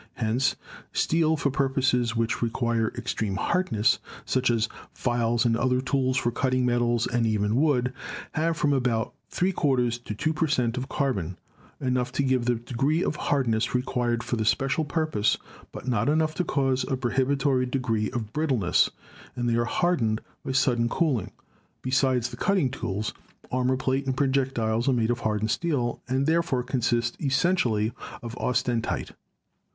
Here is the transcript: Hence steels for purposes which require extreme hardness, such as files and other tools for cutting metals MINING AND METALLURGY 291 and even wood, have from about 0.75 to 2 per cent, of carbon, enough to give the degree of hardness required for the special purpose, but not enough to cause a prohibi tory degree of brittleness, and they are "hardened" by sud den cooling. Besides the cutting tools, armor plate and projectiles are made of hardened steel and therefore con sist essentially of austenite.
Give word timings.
Hence 0.15 0.55
steels 0.91 1.41
for 1.43 1.51
purposes 1.51 2.15
which 2.15 2.41
require 2.41 2.91
extreme 2.97 3.35
hardness, 3.35 3.99
such 4.25 4.49
as 4.49 4.67
files 4.95 5.45
and 5.45 5.55
other 5.55 5.79
tools 5.79 6.17
for 6.17 6.31
cutting 6.31 6.65
metals 6.65 7.07
MINING 7.11 7.35
AND 7.35 7.43
METALLURGY 7.53 7.91
291 7.91 7.91
and 7.91 7.91
even 7.91 7.91
wood, 7.91 7.93
have 8.45 8.57
from 8.57 8.73
about 8.73 9.13
0.75 9.31 10.03
to 10.05 10.15
2 10.15 10.33
per 10.33 10.47
cent, 10.47 10.77
of 10.79 10.89
carbon, 10.89 11.37
enough 11.79 12.11
to 12.13 12.23
give 12.23 12.45
the 12.45 12.55
degree 12.55 13.03
of 13.03 13.15
hardness 13.15 13.75
required 13.75 14.23
for 14.23 14.37
the 14.37 14.43
special 14.43 14.83
purpose, 14.83 15.37
but 15.71 15.87
not 15.87 16.09
enough 16.09 16.33
to 16.33 16.43
cause 16.43 16.83
a 16.85 16.97
prohibi 16.97 17.37
tory 17.37 17.67
degree 17.67 18.09
of 18.09 18.33
brittleness, 18.33 18.89
and 19.35 19.47
they 19.47 19.53
are 19.55 19.65
"hardened" 19.65 20.19
by 20.43 20.51
sud 20.51 20.79
den 20.79 20.89
cooling. 20.89 21.29
Besides 21.83 22.29
the 22.29 22.37
cutting 22.37 22.71
tools, 22.71 23.13
armor 23.51 23.77
plate 23.77 24.07
and 24.07 24.17
projectiles 24.17 24.89
are 24.89 24.93
made 24.93 25.11
of 25.11 25.19
hardened 25.19 25.51
steel 25.51 26.01
and 26.07 26.25
therefore 26.25 26.63
con 26.63 26.81
sist 26.81 27.17
essentially 27.21 27.93
of 28.23 28.33
austenite. 28.39 29.11